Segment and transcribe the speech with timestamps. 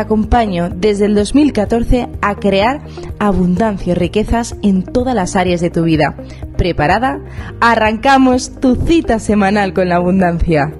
[0.00, 2.80] acompaño desde el 2014 a crear
[3.18, 6.16] abundancia y riquezas en todas las áreas de tu vida.
[6.56, 7.20] ¿Preparada?
[7.60, 10.72] Arrancamos tu cita semanal con la abundancia.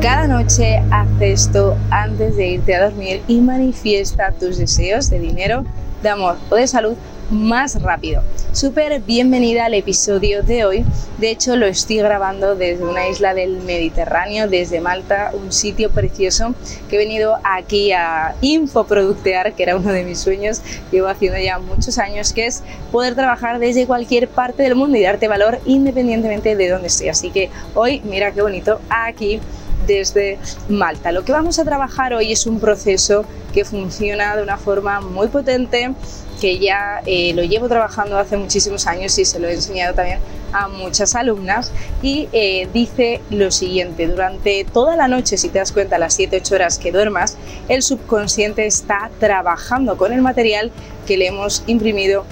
[0.00, 5.64] Cada noche haz esto antes de irte a dormir y manifiesta tus deseos de dinero,
[6.02, 6.94] de amor o de salud
[7.30, 8.22] más rápido.
[8.52, 10.84] Súper bienvenida al episodio de hoy.
[11.18, 16.54] De hecho, lo estoy grabando desde una isla del Mediterráneo, desde Malta, un sitio precioso
[16.88, 20.60] que he venido aquí a infoproductear, que era uno de mis sueños,
[20.90, 25.02] llevo haciendo ya muchos años, que es poder trabajar desde cualquier parte del mundo y
[25.02, 27.10] darte valor independientemente de dónde esté.
[27.10, 29.40] Así que hoy, mira qué bonito, aquí
[29.86, 30.38] desde
[30.68, 31.12] Malta.
[31.12, 35.28] Lo que vamos a trabajar hoy es un proceso que funciona de una forma muy
[35.28, 35.92] potente,
[36.40, 40.18] que ya eh, lo llevo trabajando hace muchísimos años y se lo he enseñado también
[40.52, 41.70] a muchas alumnas
[42.02, 46.52] y eh, dice lo siguiente, durante toda la noche, si te das cuenta, las 7-8
[46.52, 47.36] horas que duermas,
[47.68, 50.72] el subconsciente está trabajando con el material
[51.06, 52.24] que le hemos imprimido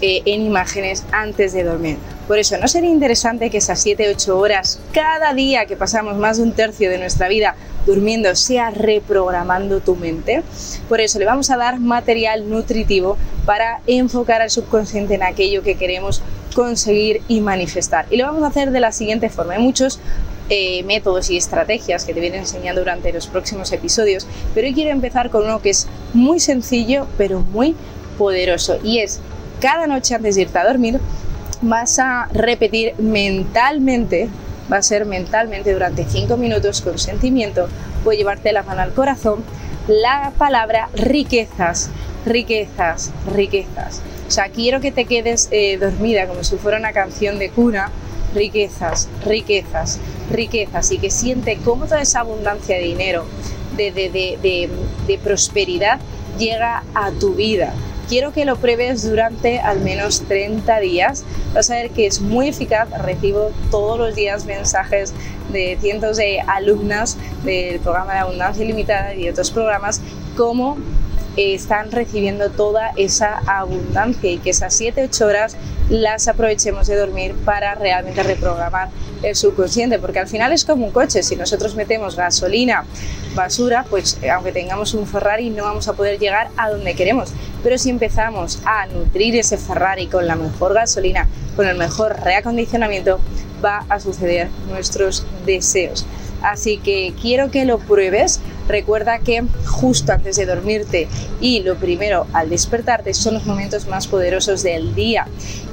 [0.00, 1.96] eh, en imágenes antes de dormir.
[2.28, 6.42] Por eso, ¿no sería interesante que esas 7-8 horas cada día que pasamos más de
[6.42, 7.56] un tercio de nuestra vida
[7.86, 10.42] durmiendo sea reprogramando tu mente?
[10.88, 15.76] Por eso le vamos a dar material nutritivo para enfocar al subconsciente en aquello que
[15.76, 16.22] queremos
[16.54, 18.06] conseguir y manifestar.
[18.10, 19.54] Y lo vamos a hacer de la siguiente forma.
[19.54, 20.00] Hay muchos
[20.48, 24.90] eh, métodos y estrategias que te vienen enseñando durante los próximos episodios, pero hoy quiero
[24.90, 27.74] empezar con uno que es muy sencillo pero muy
[28.16, 29.18] poderoso y es
[29.60, 31.00] cada noche antes de irte a dormir
[31.62, 34.28] vas a repetir mentalmente,
[34.72, 37.68] va a ser mentalmente durante 5 minutos con sentimiento,
[38.04, 39.44] voy a llevarte la mano al corazón,
[39.88, 41.90] la palabra riquezas,
[42.24, 44.02] riquezas, riquezas.
[44.26, 47.90] O sea, quiero que te quedes eh, dormida como si fuera una canción de cuna,
[48.34, 50.00] riquezas, riquezas,
[50.30, 53.24] riquezas, y que siente cómo toda esa abundancia de dinero,
[53.76, 54.70] de,
[55.06, 56.00] de prosperidad,
[56.38, 57.72] llega a tu vida
[58.08, 61.24] quiero que lo pruebes durante al menos 30 días.
[61.54, 62.88] Vas a ver que es muy eficaz.
[63.02, 65.12] Recibo todos los días mensajes
[65.52, 70.00] de cientos de alumnas del programa de Abundancia Ilimitada y de otros programas
[70.36, 70.76] como
[71.36, 75.56] están recibiendo toda esa abundancia y que esas 7-8 horas
[75.90, 78.88] las aprovechemos de dormir para realmente reprogramar
[79.22, 82.84] el subconsciente, porque al final es como un coche, si nosotros metemos gasolina,
[83.34, 87.30] basura, pues eh, aunque tengamos un Ferrari no vamos a poder llegar a donde queremos,
[87.62, 93.20] pero si empezamos a nutrir ese Ferrari con la mejor gasolina, con el mejor reacondicionamiento,
[93.64, 96.06] va a suceder nuestros deseos.
[96.42, 98.40] Así que quiero que lo pruebes.
[98.68, 101.08] Recuerda que justo antes de dormirte
[101.40, 105.26] y lo primero al despertarte son los momentos más poderosos del día.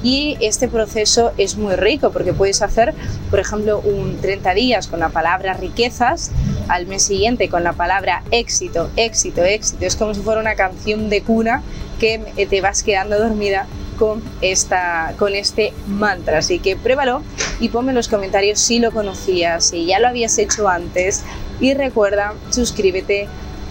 [0.04, 2.94] Y este proceso es muy rico porque puedes hacer,
[3.30, 6.32] por ejemplo, un 30 días con la palabra riquezas,
[6.68, 9.86] al mes siguiente con la palabra éxito, éxito, éxito.
[9.86, 11.64] Es como si fuera una canción de cuna
[12.00, 13.66] que te vas quedando dormida
[13.98, 16.40] con, esta, con este mantra.
[16.40, 17.22] Así que pruébalo
[17.60, 21.24] y ponme en los comentarios si lo conocías, si ya lo habías hecho antes.
[21.60, 23.28] Y recuerda, suscríbete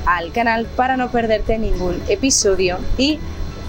[0.06, 3.18] al canal para no perderte ningún episodio y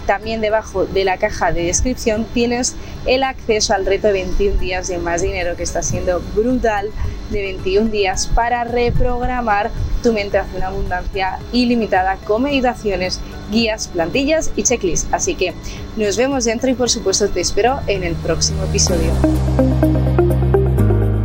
[0.05, 2.75] también debajo de la caja de descripción tienes
[3.05, 6.89] el acceso al reto de 21 días de más dinero que está siendo brutal
[7.31, 14.51] de 21 días para reprogramar tu mente hacia una abundancia ilimitada con meditaciones, guías, plantillas
[14.55, 15.07] y checklists.
[15.11, 15.53] Así que
[15.95, 19.11] nos vemos dentro y por supuesto te espero en el próximo episodio.